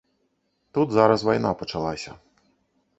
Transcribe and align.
Тут 0.77 0.87
зараз 0.97 1.27
вайна 1.29 1.55
пачалася. 1.63 2.21